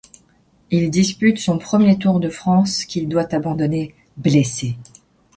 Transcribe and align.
Il 0.71 0.89
dispute 0.89 1.37
son 1.37 1.59
premier 1.59 1.95
Tour 1.99 2.19
de 2.19 2.27
France, 2.29 2.85
qu'il 2.85 3.07
doit 3.07 3.35
abandonner, 3.35 3.93
blessé. 4.17 4.75